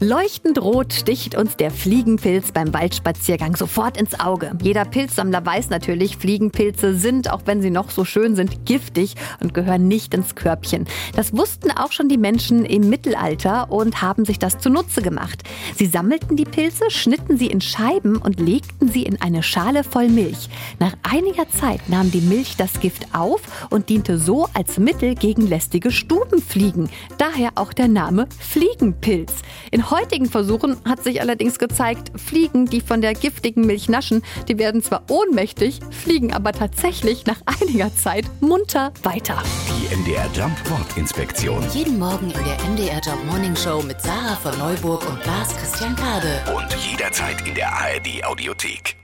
Leuchtend 0.00 0.62
rot 0.62 0.92
sticht 0.92 1.34
uns 1.34 1.56
der 1.56 1.72
Fliegenpilz 1.72 2.52
beim 2.52 2.72
Waldspaziergang 2.72 3.56
sofort 3.56 3.96
ins 3.96 4.20
Auge. 4.20 4.52
Jeder 4.62 4.84
Pilzsammler 4.84 5.44
weiß 5.44 5.70
natürlich, 5.70 6.18
Fliegenpilze 6.18 6.94
sind, 6.94 7.32
auch 7.32 7.40
wenn 7.46 7.62
sie 7.62 7.70
noch 7.70 7.90
so 7.90 8.04
schön 8.04 8.36
sind, 8.36 8.64
giftig 8.64 9.16
und 9.40 9.54
gehören 9.54 9.88
nicht 9.88 10.14
ins 10.14 10.36
Körbchen. 10.36 10.86
Das 11.16 11.36
wussten 11.36 11.72
auch 11.72 11.90
schon 11.90 12.08
die 12.08 12.16
Menschen 12.16 12.64
im 12.64 12.88
Mittelalter 12.88 13.72
und 13.72 14.00
haben 14.00 14.24
sich 14.24 14.38
das 14.38 14.58
zunutze 14.58 15.02
gemacht. 15.02 15.42
Sie 15.74 15.86
sammelten 15.86 16.36
die 16.36 16.44
Pilze, 16.44 16.92
schnitten 16.92 17.36
sie 17.36 17.48
in 17.48 17.60
Scheiben 17.60 18.18
und 18.18 18.38
legten 18.38 18.86
sie 18.86 19.02
in 19.02 19.20
eine 19.20 19.42
Schale 19.42 19.82
voll 19.82 20.08
Milch. 20.08 20.48
Nach 20.78 20.94
einiger 21.02 21.48
Zeit 21.48 21.88
nahm 21.88 22.12
die 22.12 22.20
Milch 22.20 22.54
das 22.56 22.78
Gift 22.78 23.16
auf 23.16 23.40
und 23.70 23.88
diente 23.88 24.20
so 24.20 24.48
als 24.54 24.78
Mittel 24.78 25.16
gegen 25.16 25.48
lästige 25.48 25.90
Stubenfliegen. 25.90 26.88
Daher 27.18 27.50
auch 27.56 27.72
der 27.72 27.88
Name 27.88 28.28
Fliegenpilz. 28.38 29.32
In 29.72 29.87
heutigen 29.90 30.26
Versuchen 30.26 30.76
hat 30.84 31.02
sich 31.02 31.20
allerdings 31.20 31.58
gezeigt, 31.58 32.12
Fliegen, 32.18 32.66
die 32.66 32.80
von 32.80 33.00
der 33.00 33.14
giftigen 33.14 33.66
Milch 33.66 33.88
naschen, 33.88 34.22
die 34.48 34.58
werden 34.58 34.82
zwar 34.82 35.02
ohnmächtig, 35.08 35.80
fliegen 35.90 36.32
aber 36.32 36.52
tatsächlich 36.52 37.26
nach 37.26 37.40
einiger 37.46 37.94
Zeit 37.94 38.24
munter 38.40 38.92
weiter. 39.02 39.42
Die 39.68 39.96
MDR 39.96 40.28
Jump 40.34 40.56
Wortinspektion. 40.70 41.64
Jeden 41.72 41.98
Morgen 41.98 42.26
in 42.26 42.44
der 42.44 42.58
MDR 42.70 43.00
Job 43.00 43.24
Morning 43.26 43.56
Show 43.56 43.82
mit 43.82 44.00
Sarah 44.00 44.36
von 44.36 44.58
Neuburg 44.58 45.08
und 45.08 45.24
Lars 45.24 45.56
Christian 45.56 45.96
Kade. 45.96 46.42
Und 46.54 46.74
jederzeit 46.90 47.46
in 47.46 47.54
der 47.54 47.72
ARD 47.72 48.24
Audiothek. 48.24 48.97